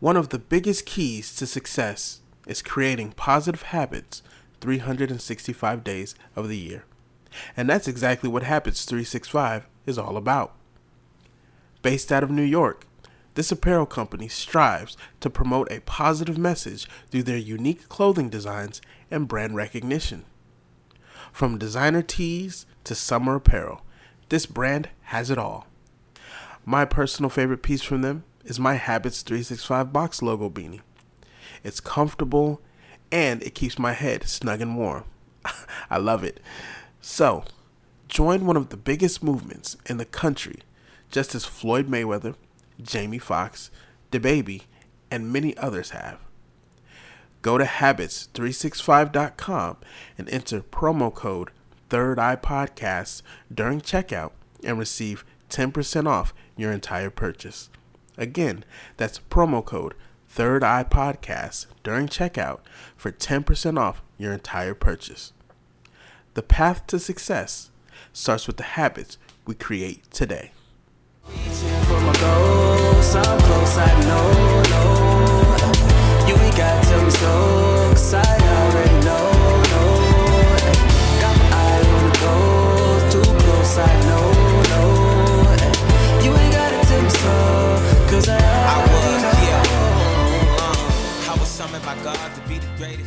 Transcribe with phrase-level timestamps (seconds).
[0.00, 4.22] One of the biggest keys to success is creating positive habits
[4.62, 6.84] 365 days of the year.
[7.54, 10.54] And that's exactly what Habits 365 is all about.
[11.82, 12.86] Based out of New York,
[13.34, 18.80] this apparel company strives to promote a positive message through their unique clothing designs
[19.10, 20.24] and brand recognition.
[21.30, 23.82] From designer tees to summer apparel,
[24.30, 25.66] this brand has it all.
[26.64, 30.80] My personal favorite piece from them is my Habits 365 box logo beanie.
[31.62, 32.60] It's comfortable
[33.12, 35.04] and it keeps my head snug and warm.
[35.90, 36.40] I love it.
[37.00, 37.44] So,
[38.08, 40.60] join one of the biggest movements in the country,
[41.10, 42.36] just as Floyd Mayweather,
[42.80, 43.70] Jamie Foxx,
[44.12, 44.62] DaBaby,
[45.10, 46.20] and many others have.
[47.42, 49.76] Go to habits365.com
[50.18, 51.50] and enter promo code
[51.88, 54.32] Third Eye Podcast during checkout
[54.62, 57.70] and receive 10% off your entire purchase.
[58.20, 58.64] Again,
[58.98, 59.94] that's promo code
[60.28, 62.60] Third Eye Podcast during checkout
[62.94, 65.32] for 10% off your entire purchase.
[66.34, 67.70] The path to success
[68.12, 70.52] starts with the habits we create today.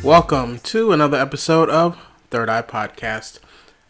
[0.04, 1.96] Welcome to another episode of
[2.28, 3.38] Third Eye Podcast,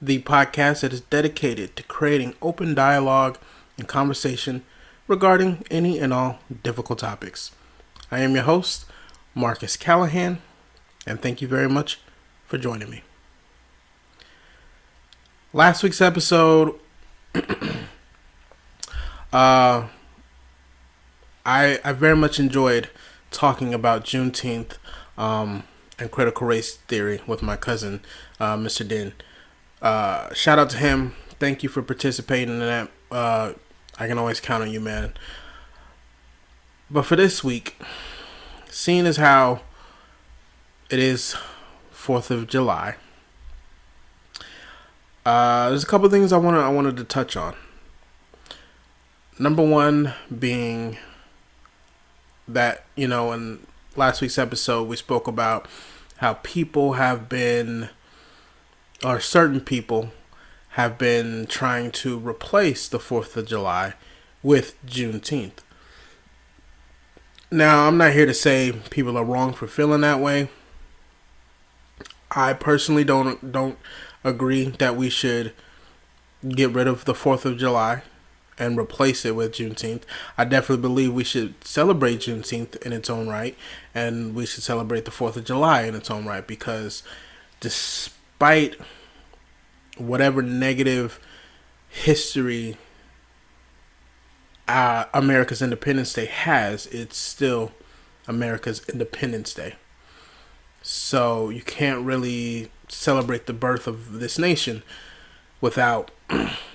[0.01, 3.37] the podcast that is dedicated to creating open dialogue
[3.77, 4.65] and conversation
[5.09, 7.51] regarding any and all difficult topics.
[8.13, 8.87] I am your host,
[9.35, 10.41] Marcus Callahan,
[11.05, 11.99] and thank you very much
[12.47, 13.03] for joining me.
[15.53, 16.79] Last week's episode,
[17.35, 17.49] uh,
[19.33, 19.89] I
[21.45, 22.89] I very much enjoyed
[23.33, 24.77] talking about Juneteenth
[25.19, 25.65] um,
[25.99, 28.01] and critical race theory with my cousin,
[28.41, 28.87] uh, Mr.
[28.87, 29.13] Din.
[29.81, 31.15] Uh, shout out to him.
[31.39, 32.91] Thank you for participating in that.
[33.11, 33.53] Uh,
[33.99, 35.13] I can always count on you, man.
[36.91, 37.77] But for this week,
[38.69, 39.63] seeing as how
[40.91, 41.37] it is
[41.91, 42.97] Fourth of July,
[45.25, 47.55] uh, there's a couple things I wanted I wanted to touch on.
[49.39, 50.99] Number one being
[52.47, 53.67] that you know, in
[53.97, 55.67] last week's episode, we spoke about
[56.19, 57.91] how people have been,
[59.05, 60.13] or certain people
[60.71, 63.95] have been trying to replace the 4th of July
[64.43, 65.59] with Juneteenth.
[67.51, 70.49] Now, I'm not here to say people are wrong for feeling that way.
[72.31, 73.79] I personally don't don't
[74.25, 75.53] agree that we should
[76.49, 78.03] get rid of the 4th of July
[78.59, 80.03] and replace it with Juneteenth.
[80.39, 83.57] I definitely believe we should celebrate Juneteenth in its own right,
[83.95, 87.03] and we should celebrate the Fourth of July in its own right because,
[87.61, 88.77] despite
[89.97, 91.21] whatever negative
[91.89, 92.77] history
[94.67, 97.73] uh, America's Independence Day has, it's still
[98.27, 99.75] America's Independence Day.
[100.83, 104.83] So you can't really celebrate the birth of this nation
[105.61, 106.11] without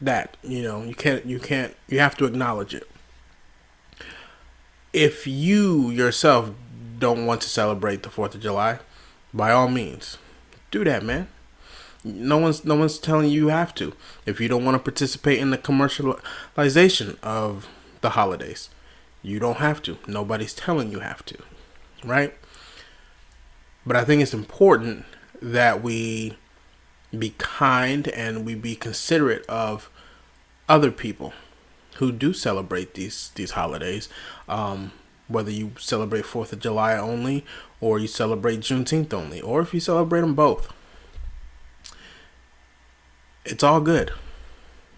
[0.00, 2.88] that you know you can't you can't you have to acknowledge it.
[4.92, 6.50] If you yourself
[6.98, 8.78] don't want to celebrate the 4th of July
[9.32, 10.18] by all means
[10.70, 11.28] do that man.
[12.02, 13.92] No one's no one's telling you you have to.
[14.26, 17.68] If you don't want to participate in the commercialization of
[18.00, 18.70] the holidays
[19.22, 19.98] you don't have to.
[20.06, 21.36] Nobody's telling you have to
[22.04, 22.34] right?
[23.86, 25.04] But i think it's important
[25.40, 26.36] that we
[27.16, 29.90] be kind and we be considerate of
[30.68, 31.32] other people
[31.96, 34.08] who do celebrate these these holidays.
[34.48, 34.92] Um,
[35.28, 37.44] whether you celebrate Fourth of July only,
[37.80, 40.72] or you celebrate Juneteenth only, or if you celebrate them both,
[43.44, 44.12] it's all good,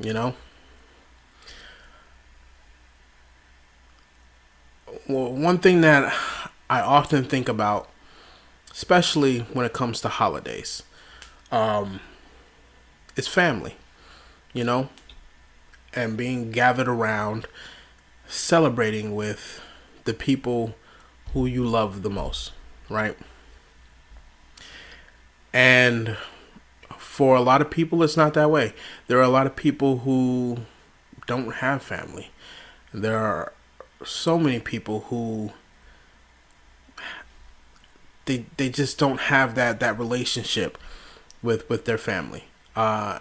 [0.00, 0.34] you know.
[5.08, 6.14] Well, one thing that
[6.70, 7.90] I often think about,
[8.70, 10.82] especially when it comes to holidays,
[11.52, 12.00] um,
[13.14, 13.76] is family.
[14.52, 14.88] You know,
[15.94, 17.46] and being gathered around
[18.26, 19.62] celebrating with
[20.04, 20.74] the people
[21.32, 22.52] who you love the most,
[22.90, 23.16] right?
[25.52, 26.16] And
[26.96, 28.72] for a lot of people, it's not that way.
[29.06, 30.58] There are a lot of people who
[31.26, 32.30] don't have family.
[32.92, 33.52] There are
[34.04, 35.52] so many people who
[38.24, 40.78] they they just don't have that that relationship
[41.42, 42.44] with with their family.
[42.74, 43.18] Uh,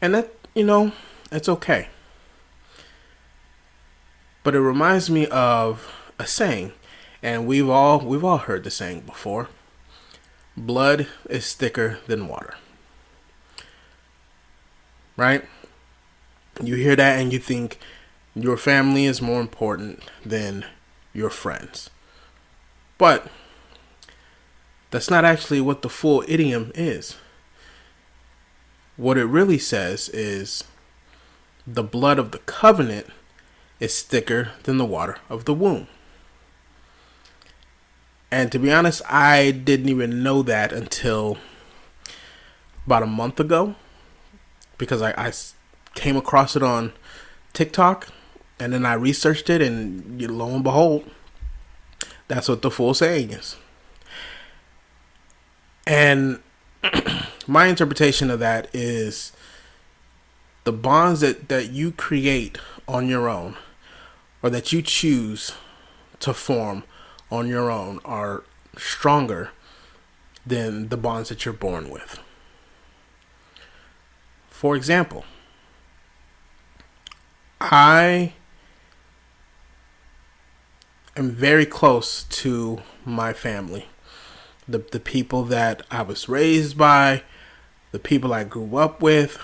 [0.00, 0.92] and that you know
[1.30, 1.88] it's okay.
[4.42, 6.72] But it reminds me of a saying,
[7.22, 9.48] and we've all we've all heard the saying before.
[10.56, 12.54] Blood is thicker than water.
[15.16, 15.44] Right?
[16.62, 17.78] You hear that and you think
[18.34, 20.64] your family is more important than
[21.12, 21.90] your friends.
[22.98, 23.26] But
[24.90, 27.16] that's not actually what the full idiom is.
[28.96, 30.64] What it really says is
[31.66, 33.06] the blood of the covenant
[33.78, 35.86] is thicker than the water of the womb.
[38.30, 41.38] And to be honest, I didn't even know that until
[42.86, 43.74] about a month ago
[44.78, 45.32] because I, I
[45.94, 46.92] came across it on
[47.52, 48.08] TikTok
[48.60, 51.10] and then I researched it, and lo and behold,
[52.28, 53.56] that's what the full saying is.
[55.90, 56.38] And
[57.48, 59.32] my interpretation of that is
[60.62, 63.56] the bonds that, that you create on your own
[64.40, 65.50] or that you choose
[66.20, 66.84] to form
[67.28, 68.44] on your own are
[68.78, 69.50] stronger
[70.46, 72.20] than the bonds that you're born with.
[74.48, 75.24] For example,
[77.60, 78.34] I
[81.16, 83.89] am very close to my family.
[84.70, 87.22] The the people that I was raised by,
[87.90, 89.38] the people I grew up with,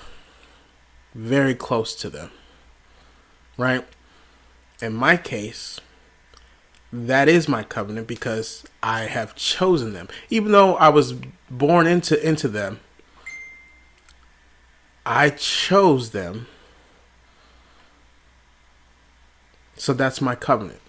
[1.14, 2.30] very close to them.
[3.58, 3.84] Right?
[4.80, 5.80] In my case,
[6.92, 10.08] that is my covenant because I have chosen them.
[10.30, 11.14] Even though I was
[11.50, 12.78] born into into them,
[15.04, 16.46] I chose them.
[19.76, 20.80] So that's my covenant.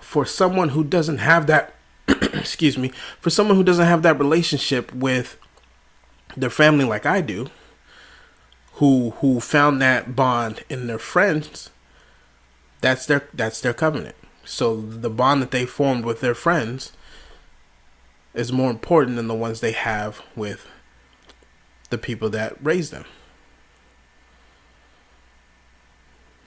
[0.00, 1.74] For someone who doesn't have that
[2.48, 2.88] excuse me,
[3.20, 5.38] for someone who doesn't have that relationship with
[6.36, 7.48] their family like I do,
[8.74, 11.70] who who found that bond in their friends,
[12.80, 14.16] that's their that's their covenant.
[14.44, 16.92] So the bond that they formed with their friends
[18.34, 20.66] is more important than the ones they have with
[21.90, 23.04] the people that raised them.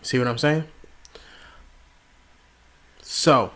[0.02, 0.64] See what I'm saying?
[3.02, 3.52] So,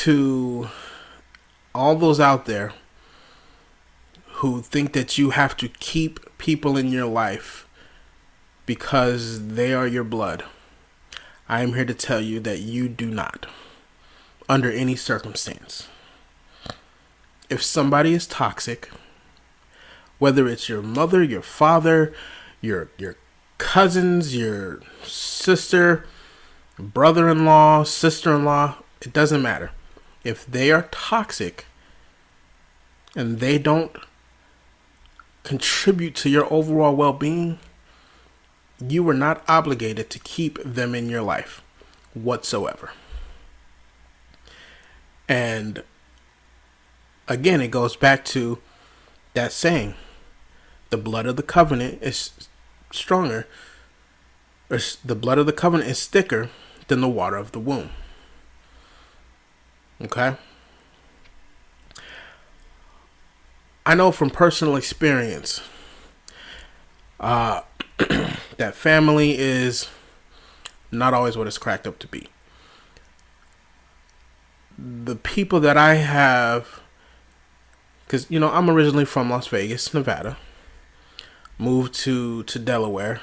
[0.00, 0.68] to
[1.74, 2.72] all those out there
[4.36, 7.68] who think that you have to keep people in your life
[8.64, 10.42] because they are your blood.
[11.50, 13.44] I am here to tell you that you do not,
[14.48, 15.86] under any circumstance.
[17.50, 18.88] If somebody is toxic,
[20.18, 22.14] whether it's your mother, your father,
[22.62, 23.16] your your
[23.58, 26.06] cousins, your sister,
[26.78, 29.72] brother-in-law, sister-in-law, it doesn't matter.
[30.22, 31.66] If they are toxic
[33.16, 33.92] and they don't
[35.42, 37.58] contribute to your overall well-being,
[38.78, 41.62] you are not obligated to keep them in your life
[42.14, 42.90] whatsoever.
[45.28, 45.82] And
[47.28, 48.58] again, it goes back to
[49.34, 49.94] that saying
[50.90, 52.32] the blood of the covenant is
[52.92, 53.46] stronger,
[54.68, 56.50] or the blood of the covenant is thicker
[56.88, 57.90] than the water of the womb.
[60.02, 60.36] Okay?
[63.84, 65.62] I know from personal experience
[67.18, 67.62] uh,
[68.56, 69.88] that family is
[70.90, 72.28] not always what it's cracked up to be.
[74.78, 76.80] The people that I have,
[78.06, 80.38] because, you know, I'm originally from Las Vegas, Nevada,
[81.58, 83.20] moved to, to Delaware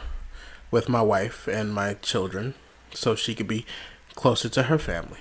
[0.69, 2.53] with my wife and my children
[2.93, 3.65] so she could be
[4.15, 5.19] closer to her family.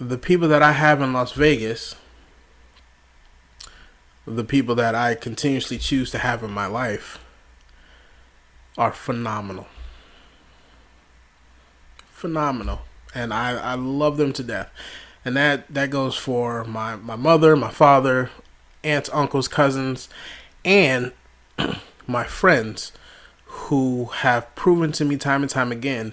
[0.00, 1.96] The people that I have in Las Vegas
[4.36, 7.18] the people that I continuously choose to have in my life
[8.76, 9.66] are phenomenal.
[12.10, 12.80] Phenomenal.
[13.14, 14.70] And I, I love them to death.
[15.24, 18.30] And that, that goes for my, my mother, my father,
[18.84, 20.08] aunts, uncles, cousins,
[20.64, 21.12] and
[22.06, 22.92] my friends
[23.44, 26.12] who have proven to me time and time again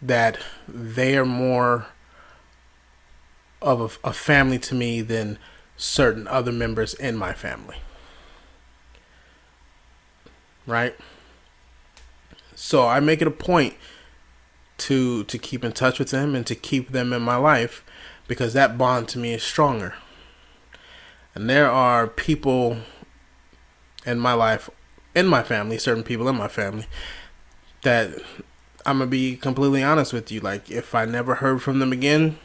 [0.00, 1.86] that they are more
[3.62, 5.38] of a, a family to me than
[5.76, 7.76] certain other members in my family.
[10.66, 10.94] Right?
[12.54, 13.74] So I make it a point
[14.78, 17.84] to to keep in touch with them and to keep them in my life
[18.28, 19.94] because that bond to me is stronger.
[21.34, 22.78] And there are people
[24.04, 24.68] in my life,
[25.14, 26.86] in my family, certain people in my family
[27.82, 28.10] that
[28.84, 30.40] I'm gonna be completely honest with you.
[30.40, 32.38] Like, if I never heard from them again,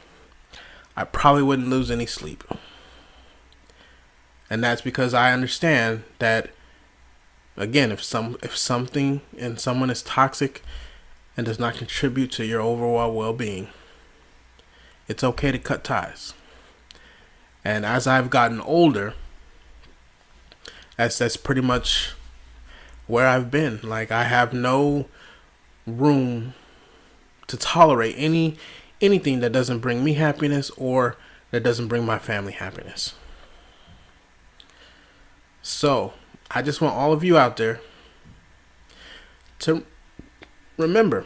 [0.97, 2.43] I probably wouldn't lose any sleep.
[4.49, 6.49] And that's because I understand that
[7.55, 10.63] again, if some if something and someone is toxic
[11.37, 13.67] and does not contribute to your overall well-being,
[15.07, 16.33] it's okay to cut ties.
[17.63, 19.13] And as I've gotten older,
[20.97, 22.13] that's that's pretty much
[23.05, 23.79] where I've been.
[23.83, 25.05] Like I have no
[25.85, 26.55] room
[27.45, 28.57] to tolerate any
[29.01, 31.15] anything that doesn't bring me happiness or
[31.51, 33.13] that doesn't bring my family happiness.
[35.61, 36.13] So,
[36.51, 37.81] I just want all of you out there
[39.59, 39.85] to
[40.77, 41.25] remember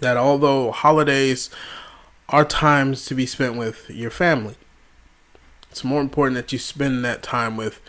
[0.00, 1.48] that although holidays
[2.28, 4.56] are times to be spent with your family,
[5.70, 7.80] it's more important that you spend that time with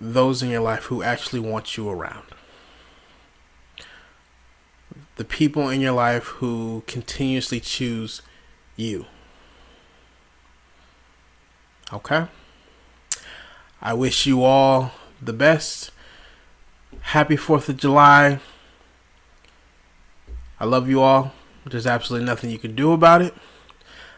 [0.00, 2.24] those in your life who actually want you around.
[5.22, 8.22] The people in your life who continuously choose
[8.74, 9.06] you.
[11.92, 12.26] Okay?
[13.80, 14.90] I wish you all
[15.22, 15.92] the best.
[17.02, 18.40] Happy 4th of July.
[20.58, 21.32] I love you all.
[21.66, 23.32] There's absolutely nothing you can do about it.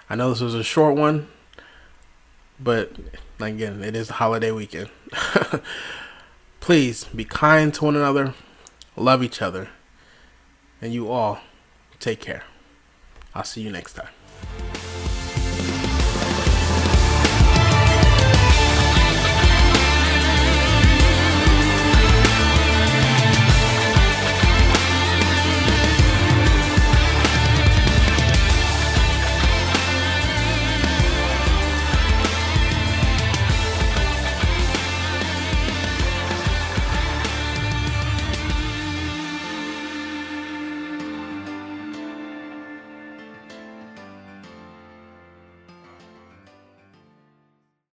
[0.08, 1.28] I know this was a short one,
[2.58, 2.92] but
[3.38, 4.88] again, it is the holiday weekend.
[6.60, 8.32] Please be kind to one another,
[8.96, 9.68] love each other,
[10.80, 11.40] and you all
[11.98, 12.42] take care.
[13.34, 14.08] I'll see you next time.